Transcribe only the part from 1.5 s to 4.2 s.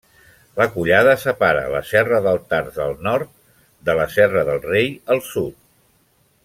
la Serra d'Altars, al nord, de la